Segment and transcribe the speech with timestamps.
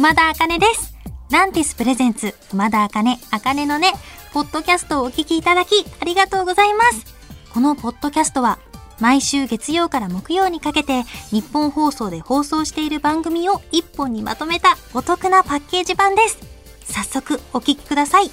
[0.00, 0.94] 熊田茜です。
[1.30, 3.92] ランティスプレゼンツ、熊田茜、茜のね、
[4.32, 7.04] ポッドキャストをお聞きいただき、ありがとうございます。
[7.52, 8.58] このポッドキャストは、
[8.98, 16.38] 毎週月曜から木曜にかけて、日本放送で放送している番組を一本にまとめたお得なパッケージ版です。
[16.84, 18.30] 早速、お聞きください。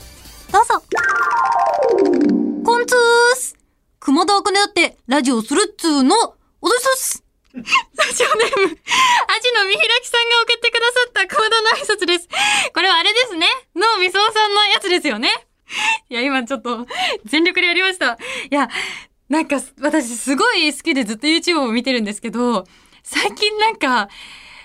[0.54, 0.82] どうぞ。
[2.64, 3.58] コンツース
[4.00, 6.16] 熊田茜だって、ラジオするっつーの、
[6.62, 12.28] おどすっすラジオネーム、アジの見開きさんが送ってくださったコードの挨拶です。
[12.74, 13.48] これはあれですね。
[13.76, 15.30] 脳みそさんのやつですよね。
[16.10, 16.86] いや、今ちょっと、
[17.26, 18.18] 全力でやりました。
[18.50, 18.70] いや、
[19.30, 22.66] なんか、私すごい好きでずっと YouTube を見てるんですけど、
[23.04, 24.10] 最近なんか、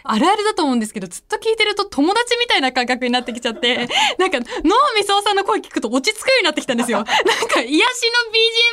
[0.05, 3.89] あるあるだと思うんですけど、ずっと聞いてると友達みたいな感覚になってきちゃって、
[4.19, 6.99] なんか、脳みそさんの声聞くと落ち着くようになってきたんですよ。
[7.05, 7.07] なん
[7.49, 8.11] か、癒し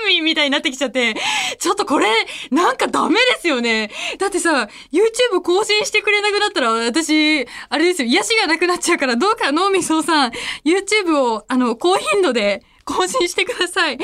[0.07, 1.15] の BGM みたいになってきちゃって、
[1.59, 2.07] ちょっとこれ、
[2.52, 3.91] なんかダメですよね。
[4.17, 10.31] だってさ、YouTube 更新してくれなくなったら、私、あれですよ、癒しがなくなっちゃうから、どうか脳みそさん、
[10.66, 13.99] YouTube を、あの、高頻度で、更新してください。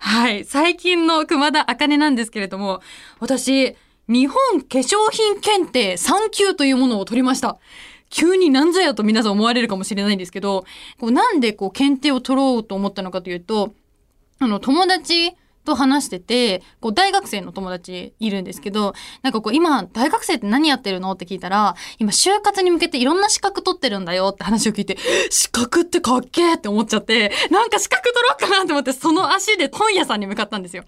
[0.00, 0.44] はい。
[0.44, 2.80] 最近の熊田茜なんですけれども、
[3.18, 3.74] 私、
[4.08, 7.58] 日本化粧品検定3級というものを取りました。
[8.10, 10.64] 急になんぞやと皆さん思われるかもしれないんですけど、
[10.98, 13.74] こうなんでこう検定を取ろうと思ったのかというと、
[14.38, 15.32] あの、友達
[15.68, 24.96] と話してて、こう、大学生の友達いるんですけど、なんかこう、今、大学生って何やってるのって聞いたら、今、就活に向けていろんな資格取ってるんだよって話を聞いて、
[25.30, 30.84] 資格ってかっけーって思っちゃって、なんか資格取ろうかなって思って、その足で本屋さんに向かったんですよ。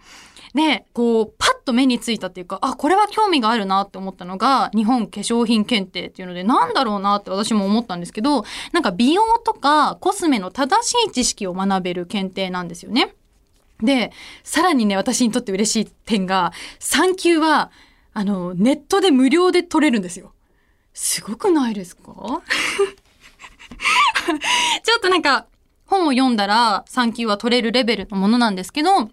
[0.55, 13.15] で、こう、パッと目についたっていうか、あ、これは興味があるなって思ったのが、日本化粧品検定っていうので、なんだろうなって私も思ったんですけど、なんか美容とかコスメの正しい知識を学べる検定なんですよね。
[13.83, 14.13] で、
[14.43, 17.71] さらにね、私にとって嬉しい点が、3級は、
[18.13, 20.33] あの、ネットで無料で取れるんですよ。
[20.93, 22.03] すごくないですか？
[24.83, 25.47] ちょっとなんか、
[25.87, 29.11] 本を読んだら3級は取れるレベルのものなんですけど、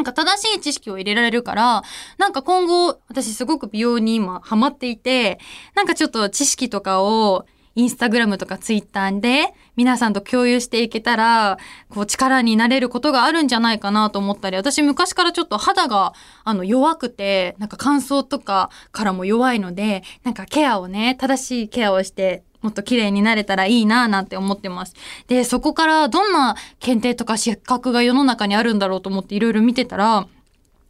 [0.00, 1.82] なんか正しい知識を入れられるから、
[2.16, 5.38] なんか今後、私すごく美容に今ハマっていて、
[5.74, 7.44] なんかちょっと知識とかを、
[7.76, 11.58] インスタグラムとかツイッターで皆さんと共有していけたら、
[11.90, 24.94] こう力になれることがあるんじゃないかなと思ったり、私昔からちょっと肌があの弱くて、なんか乾燥とかからも弱いので、なんかケアをね、正しいケアをして、もっと綺麗になれたらいいなぁなんて思ってます。
[25.28, 30.26] で、そこからどんな検定とか資格が世の中にあるんだろうと思っていろいろ見てたら、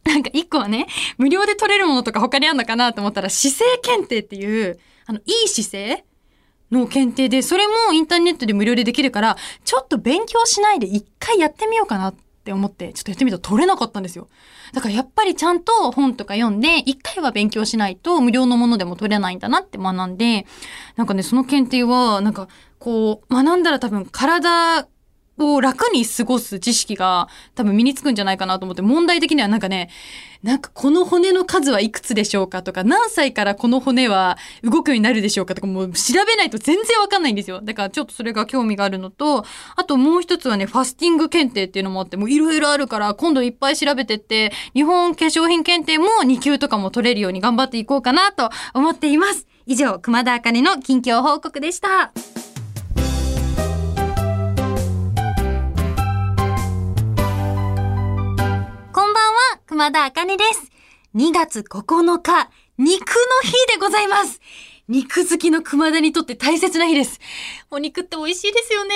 [0.03, 0.87] なんか一個はね、
[1.17, 6.05] 無料で取れるものとか他にあるのかなと思ったら、姿勢検定っていう、あの、いい姿勢
[6.71, 14.27] の検定で、それもインターネットで無料でできるから、ちょっと勉強しないで一回やってみようかなってって思って、ちょっとやってみたら取れなかったんですよ。
[14.73, 20.47] だからやっぱりちゃんと本とか読んで、一回は勉強しないと無料のものでも取れないんだなって学んで、
[20.95, 22.47] なんかね、その検定は、なんか、
[22.79, 24.87] こう、学んだら多分体
[25.45, 29.89] を楽に過ごす知識が多分身につくんじゃないかなと思って、問題的にはなんかね、
[30.43, 37.61] なんかこの骨の数はいくつでしょうかとか、何歳からこの骨は動くようになるでしょうかとか、もう調べないと全然わかんないんですよ。
[37.61, 49.47] だからちょっとそれが興味があるのと、あともう一つはね、ファスティング検定っていうのもあって、もういろいろあるから、今度いっぱい調べてって、日本化粧品検定も2級とかも取れるように頑張っていこうかなと思っています。
[49.67, 52.11] 以上、熊田茜の近況報告でした。
[59.81, 60.71] んは、熊田茜です。
[61.15, 64.39] 2月9日、肉の日でございます。
[64.87, 67.19] 肉好きの熊田にとって大切な日です。
[67.71, 68.93] お肉って美味しいですよね。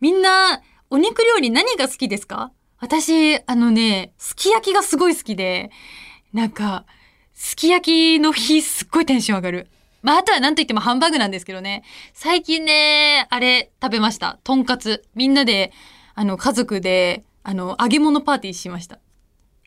[0.00, 2.50] みんな、お肉料理何が好きですか？
[2.80, 5.70] 私、あのね、すき焼きがすごい好きで、
[6.32, 6.86] なんか、
[7.32, 9.68] すき焼きの日すっごいテンション上がる。
[10.02, 11.84] まあ、あとは何と言ってもハンバーグなんですけどね。
[12.14, 14.40] 最近ね、あれ食べました。
[14.42, 15.04] とんかつ。
[15.14, 15.72] みんなで、
[16.14, 18.98] あの、家族で、あの、揚げ物パーティーしました。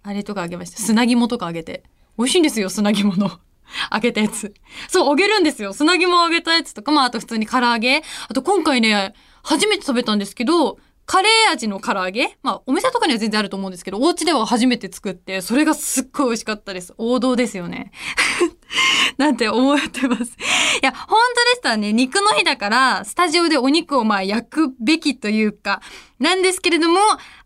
[0.04, 0.78] あれとかあげました。
[0.78, 1.84] 砂肝とかあげて。
[2.18, 3.32] 美味しいんですよ、砂肝の。
[3.92, 4.54] 揚げたやつ。
[4.88, 5.74] そう、揚げるんですよ。
[5.74, 8.04] 砂肝揚げたやつとか、まあ、あと普通に唐揚げ。
[8.28, 9.14] あと今回ね、
[9.44, 16.94] 初めて食べたんですけど、カレー味の唐揚げまあ、お店とかには全然あると思うんですけど、お家では初めて作って、それがすっごい美味しかったです。
[16.98, 17.92] 王道ですよね。
[19.18, 20.24] なんて思ってます。
[20.24, 20.26] い
[20.82, 21.94] や、本当でしたね。
[21.94, 25.82] 肉の日だから、スタジオでお肉をまあ焼くべきというか、
[26.20, 27.00] なんですけれども、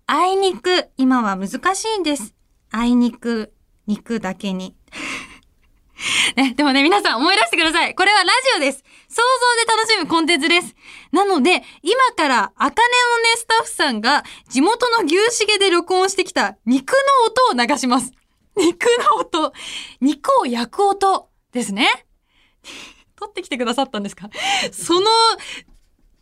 [0.06, 2.37] あいにく、今は難しいんです。
[2.72, 3.54] あいにく、
[3.86, 4.76] 肉だけに。
[6.36, 7.96] ね、でもね、皆さん思い出してください。
[7.96, 8.84] これはラジオです。
[9.10, 9.22] 想
[9.66, 10.76] 像で楽しむコンテンツです。
[11.12, 15.16] なので、今から、あかねのね、スタッフさんが、地元の牛
[15.46, 18.12] 重で録音してきた肉の音を流します。
[18.56, 19.54] 肉の音。
[20.02, 22.06] 肉を焼く音ですね。
[23.16, 24.30] 撮ってきてくださったんですか？
[24.72, 25.08] その、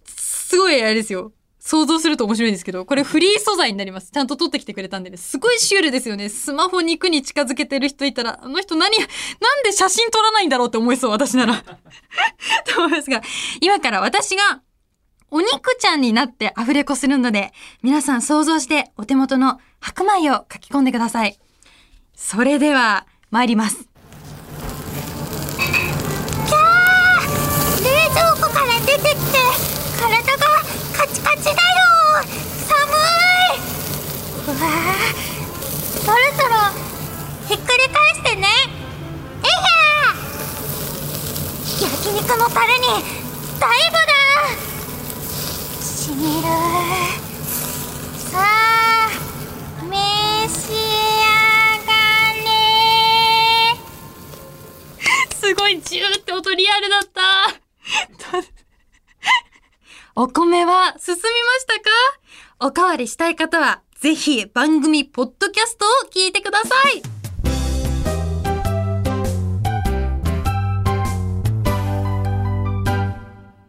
[0.06, 1.34] すごいあれですよ。
[1.66, 4.12] 想像すると面白いんですけど、これフリー素材になります。
[4.12, 5.18] ちゃんと撮ってきてくれたんでね。
[5.18, 6.30] すごいシュールですよね。
[6.30, 9.10] スマホ肉に近づけてる人いたら、あの人何、なん
[9.64, 11.56] で写真撮らないんだろうって思いそう、私なら。
[12.72, 13.24] と思いますが、
[13.62, 14.62] 今から私が、
[15.32, 17.52] お肉ちゃんになってアフレコするので、
[17.82, 21.40] 皆さん想像してお手元の白米を書き込んでください。
[22.16, 23.90] それでは、参ります。
[27.84, 29.75] 冷蔵庫から出てきて
[31.36, 31.66] カチカチだよ。
[32.66, 33.60] 寒い。
[34.48, 34.96] うわあ
[36.00, 36.56] そろそろ
[37.48, 38.48] ひっくり返してね。
[39.44, 39.50] えい
[41.82, 42.88] や焼肉のタレに
[43.60, 44.14] 大悟だ。
[45.82, 46.48] しみる
[48.32, 49.10] さあ
[49.84, 49.96] 召
[50.48, 51.92] し上が
[52.46, 52.48] れ。
[55.36, 57.22] すごいジューって音リアルだった。
[60.18, 61.26] お米は進みま
[61.60, 61.90] したか？
[62.62, 67.02] おかわりしたい方は、ぜひ番組ポッドキャストを聞いてください。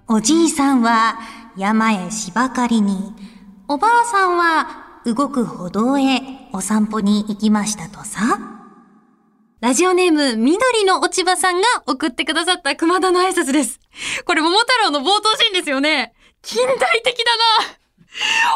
[0.06, 1.18] おじいさんは
[1.56, 3.12] 山へ芝刈りに、
[3.66, 6.20] おばあさんは動く歩道へ
[6.52, 8.52] お散歩に行きましたとさ。
[9.60, 13.80] ラジオネーム、緑の落ち葉さんが送ってくださった熊田の挨拶です。
[14.24, 16.12] これ、桃太郎の冒頭シーンですよね。
[16.46, 17.76] 近代的だな。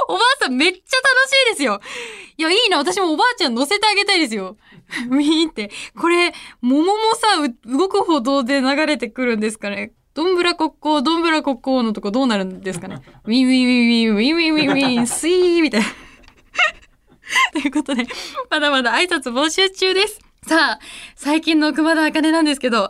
[0.08, 0.84] おばあさんめっちゃ楽
[1.28, 1.80] しいですよ。
[2.38, 2.78] いや、いいな。
[2.78, 4.56] 私もおばあちゃん乗せてあげたいですよ。
[5.10, 5.70] ウィーンって。
[5.98, 7.26] これ、桃もさ、
[7.66, 9.92] 動く歩道で流れてくるんですかね。
[10.14, 13.02] どんぶらこっこ、どんぶらこっこのとこどうなるんですかね。
[13.24, 15.86] ウィンウィンウィンウィン、ウィンウィンウィンウィン、スイーみたいな。
[17.52, 18.06] ということで、
[18.50, 20.20] まだまだ挨拶募集中です。
[20.46, 20.80] さあ、
[21.16, 22.88] 最近の熊田茜なんですけど、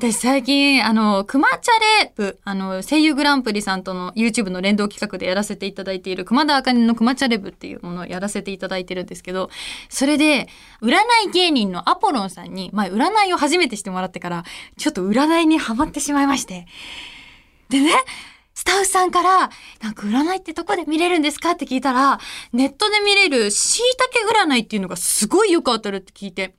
[0.00, 9.50] 私最近、あの、熊チャレ部、あの、声優グランプリさんとの YouTube の連動企画でやらせていただいている熊田茜の熊チャレ部っていうものをやらせていただいてるんですけど、
[9.88, 10.48] それで、
[10.82, 10.98] 占
[11.28, 14.44] い芸人のアポロンさんに、前占いを初めてしてもらってから、
[14.76, 16.68] ちょっと占いにハマってしまいまして。
[17.68, 17.90] でね、
[18.54, 19.50] スタッフさんから、
[19.82, 22.20] なんか占いってどこで見れるんですかって聞いたら、
[22.52, 26.54] ネットで見れる椎茸占いっていうのがすごいよく当たるって聞いて、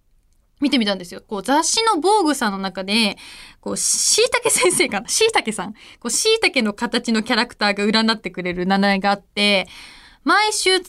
[0.59, 1.21] 見てみたんですよ。
[1.25, 3.17] こう雑誌の防具さんの中で、
[3.61, 5.07] こう、椎茸先生かな？
[5.09, 5.73] 椎茸さん。
[5.73, 9.67] こう、椎茸の形のキャラクターが占ってくれる占いがあって、
[10.23, 10.81] 毎週、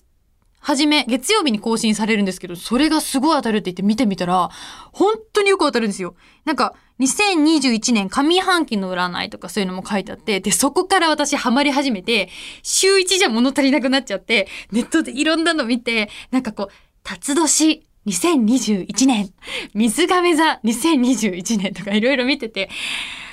[0.62, 4.50] はじめ、月曜日に更新されるんですけど、それがすごい当たるって言って見てみたら、
[4.92, 6.14] 本当によく当たるんですよ。
[6.44, 12.28] なんか、2021年上半期の占いとかそういうのも書いてあって、で、そこから私ハマり始めて、
[12.62, 16.72] 週1じゃ物足りなくなっちゃって、ネットでいろんなの見て、なんかこう、
[17.04, 19.32] 辰年2021年、
[19.74, 22.70] 水亀座2021年とかいろいろ見てて、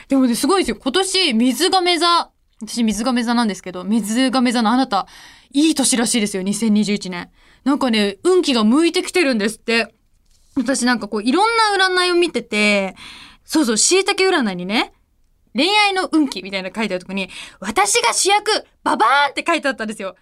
[0.09, 0.77] でもね、すごいですよ。
[0.77, 2.31] 今年、水亀座、
[2.61, 5.07] 私水亀座なんですけど、水亀座のあなた、
[5.53, 7.29] いい年らしいですよ、2021年。
[7.63, 9.93] なんかね、運気が向いてきてるんですって。
[10.55, 12.95] 私なんかこう、いろんな占いを見てて、
[13.45, 14.93] そうそう、椎茸占いにね、
[15.53, 17.29] 恋愛の運気みたいなの書いてあるとこに、
[17.59, 18.51] 私が主役、
[18.83, 20.15] ババーンって書いてあったんですよ。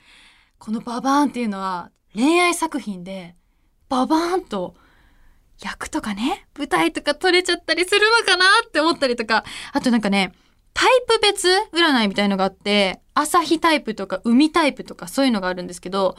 [0.60, 3.36] このババーンっていうのは、恋愛作品で、
[3.90, 4.76] ババーンと、
[5.62, 10.34] 役とかね、舞台とか取れちゃったりするのかなって思ったりとか、あとなんかね、
[10.74, 16.18] タイプ別占いみたいのがあって、朝日タイプとか海タイプとかそういうのがあるんですけど、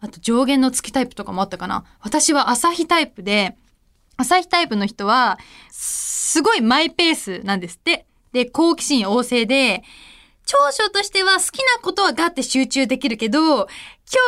[0.00, 1.84] あと上限の月タイプとかもあったかな。
[2.00, 3.56] 私は朝日タイプで、
[4.16, 5.38] 朝日タイプの人は、
[5.70, 8.06] すごいマイペースなんですって。
[8.32, 9.84] で、好奇心旺盛で、
[10.46, 13.68] 長所としては好きなことはガッて集中できるけど、興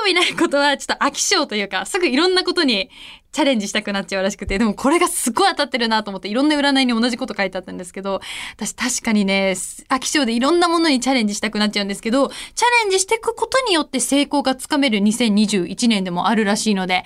[0.06, 2.90] 味ないことはちょっと飽き性というか、すぐいろんなことに
[3.32, 8.20] チャレンジしたくなっちゃうらしくて、でもこれがすごい当たってるなと思って、いろんな占いに同じこと書いてあったんですけど、
[8.56, 9.54] 私確かにね、
[9.90, 12.38] 飽き性でいろんなものにチャレンジしたくなっちゃうんですけど、チャ
[12.85, 17.04] レンジしていくことによって成功がつかめる2021年でもあるらしいので、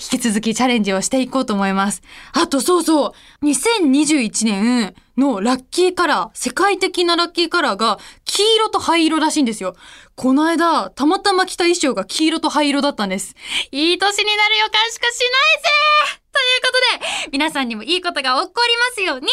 [0.00, 2.02] 引き続きチャレンジをしていこうと思います。
[2.32, 9.76] あとそうそう、2021年のラッキーカラー、世界的なラッキーカラーが黄色と灰色らしいんですよ。
[10.16, 13.34] この間、たまたま着た衣装が黄色と灰色だったんです。
[13.72, 15.68] いい年になる予感しかしないぜ
[16.32, 16.72] というこ
[17.20, 19.28] とで、皆さんにもいいことが起こりますように。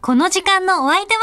[0.00, 1.22] この時間のお相手は、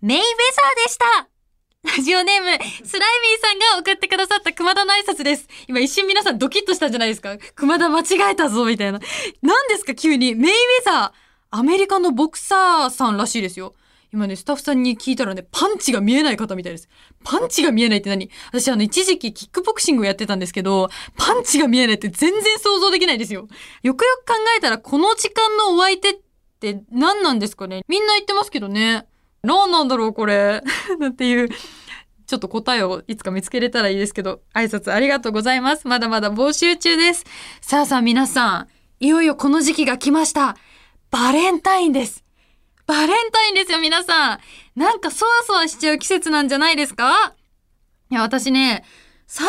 [0.00, 1.37] メイウェザーでした
[1.84, 5.46] ラジオネーム、スライミーさんが送ってくださった熊田の挨拶です。
[5.68, 8.98] 今一瞬皆さんドキッとしたじゃないですか熊田間違えたぞみたいな。
[9.42, 10.34] 何ですか急に。
[10.34, 11.18] メイウェザー。
[11.50, 13.74] アメリカのボクサーさんらしいですよ。
[14.12, 16.88] 今ね、スタッフさんに聞いたらね、パンチが見えない方みたいです。
[17.22, 18.28] パンチが見えないって何？
[18.52, 23.48] 私あの、一時期キックボクシングをやってたんですけど、パンチが見えないって全然想像できないですよ。
[23.82, 26.20] よくよく考えたら、この時間のお相手っ
[26.60, 27.82] て何なんですかね？
[27.88, 29.06] みんな言ってますけどね。
[29.48, 30.62] 何なんだろう、これ。
[31.08, 31.48] っていう。
[32.26, 35.88] ちょっと答えをいつか見つけれたらいいですけど、挨拶ありがとうございます。
[35.88, 37.24] まだまだ募集中です。
[37.62, 38.68] さあさあ皆さん、
[39.00, 40.54] いよいよこの時期が来ました。
[41.10, 42.22] バレンタインです。
[42.86, 44.40] バレンタインですよ、皆さん。
[44.76, 47.32] なんかそわそわしちゃう季節なんじゃないですか？
[48.10, 48.84] いや、私ね、
[49.26, 49.48] 最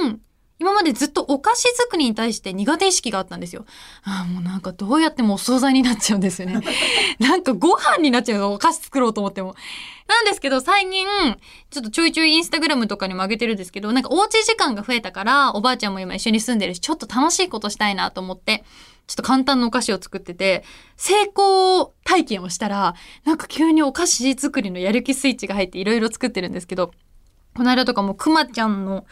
[0.00, 0.20] 近、
[0.60, 3.64] 今までずっとお菓子作りに対して苦手意識があったんですよ。
[4.04, 6.60] ああ、もうなんかどうやってもお惣菜になっちゃうんですよね。
[7.18, 9.56] なんかご飯になっちゃうの、お菓子作ろうと思っても。
[10.06, 11.06] なんですけど、最近、
[11.70, 18.64] ちょっとちょいちょいインスタグラムとかにも上げてるんですけど、なんかおうち時間が増えたから、おばあちゃんも今一緒に住んでるし、ちょっと楽しいことしたいなと思って、
[19.06, 20.62] ちょっと簡単なお菓子を作ってて、
[20.96, 22.94] 成功体験をしたら、
[23.24, 26.92] なんか急にお菓子作りのやる気スイッチが入っていろいろ作ってるんですけど、
[27.56, 29.06] この間とかもくまちゃんの、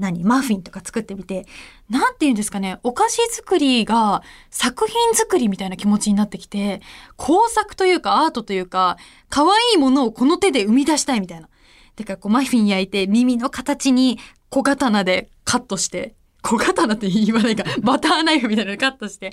[0.00, 1.46] 何マフィンとか作ってみて、
[1.88, 6.80] なんて言うんですかね、お菓子作りが作品作りみたいな気持ちになってきて、
[7.16, 8.96] 工作というかアートというか、
[9.28, 11.48] 可愛いものをこの手で生み出したいみたいな。
[11.96, 19.32] てか、こうマフィン焼いて耳の形に小刀でカットして、小刀って言わないか、 バターナイフみたいなのカットして、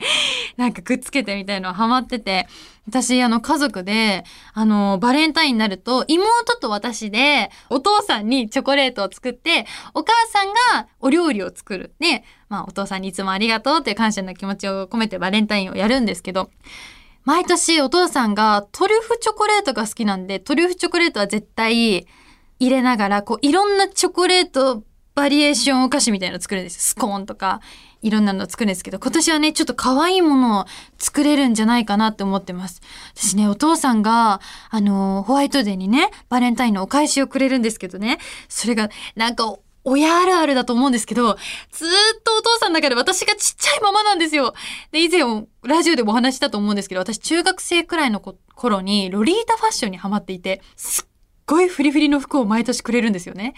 [0.57, 2.47] なんかくっつけてみたいのハマってて、
[2.87, 4.23] 私、あの、家族で、
[4.53, 10.47] あの、バレンタインになると、妹と私で、お父さんにチョコレートを作って、お母さん
[10.79, 11.93] がお料理を作る。
[11.99, 16.49] で、まあ、お父さんにいつもありがとうっていう感謝の気持ちを込めてバレンタインをやるんですけど、
[17.25, 22.07] 毎年お父さんがトリュフチョコレートが好きなんで、トリュフチョコレートは絶対
[22.59, 24.83] 入れながら、こう、いろんなチョコレート
[25.17, 26.89] バリエーションお菓子みたいなの作るんです。
[26.89, 27.59] スコーンとか、
[28.03, 30.65] いろんなの作るんですけど、今年はね、ちょっと可愛いものを
[31.00, 32.83] 作れるんじゃないかなって思ってます。
[33.15, 41.36] 私ね、お父さんが、あの、ホワイトデーにね、バレンタインのお返しをくれるんですけどね、それが、なんか、親あるあるだと思うんですけど、
[41.71, 44.53] ずっとお父さんの中で私がちっちゃいままなんですよ。
[44.91, 45.21] で、以前
[45.63, 51.05] ラジオでもお話ししたと思うんですけど、私中学生くらいの頃にロリータファッションにハマっていて、すっ
[51.47, 53.55] ごいフリフリの服を毎年くれるんですよね。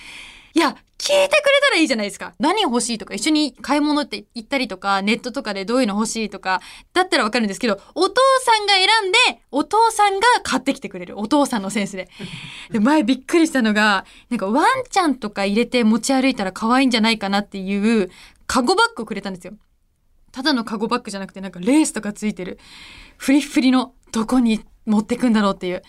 [0.53, 2.33] いや、聞いてくれたらいいじゃないですか。
[2.39, 6.61] 何欲しいとか、一緒に買い物って行ったりとか、ネットとかでどういうの欲しいとか、
[6.93, 11.17] だったらわかるんですけど、お父さんが選んで、お父さんが買ってきてくれる。
[11.17, 12.09] お父さんのセンスで。
[12.69, 18.11] で、前びっくりしたのが、なんかワンちゃんとか入れて持ち歩いたら可愛いんじゃないかなっていう、
[18.45, 19.53] カゴバッグをくれたんですよ。
[20.33, 22.59] ただのカゴバッグじゃなくて、なんかレースとかついてる。
[23.17, 25.83] フリッフリの、どこに持ってくんだろうっていう。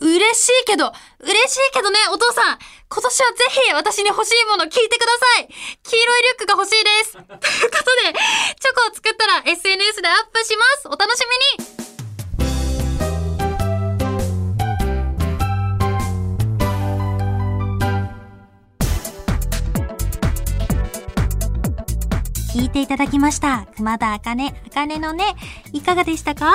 [0.00, 2.58] 嬉しいけど、嬉しいけどね、お父さん、
[2.88, 5.48] 今年はぜひ私に欲しいもの聞いてください。
[5.82, 7.12] 黄色いリュックが欲しいです。
[7.16, 8.18] ということで、
[8.60, 10.88] チョコを作ったら SNS でアップします。
[10.88, 11.20] お楽し
[11.58, 11.86] みに。
[22.54, 23.66] 聞いていただきました。
[23.76, 25.36] 熊田あかね、あかねのね、
[25.74, 26.54] いかがでしたか？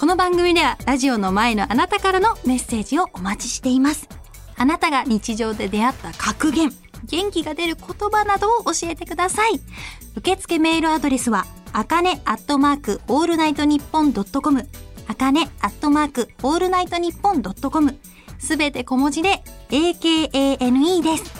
[0.00, 4.08] この番組ではラジオの前のあなたからのメッセージをお待ちしています。
[4.56, 6.72] あなたが日常で出会った格言、
[7.04, 9.60] 元気が出る言葉などを教えてください。
[10.16, 14.66] 受付メールアドレスは、あかねアットマークオールナイトニッポンドットコム、
[15.06, 17.98] あかねアットマークオールナイトニッポンドットコム、
[18.38, 21.39] すべて小文字で AKANE です。